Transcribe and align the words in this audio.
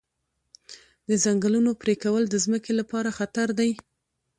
د 1.09 1.11
ځنګلونو 1.23 1.71
پرېکول 1.81 2.23
د 2.29 2.35
ځمکې 2.45 2.71
لپاره 2.79 3.15
خطر 3.17 3.47
دی. 3.59 3.71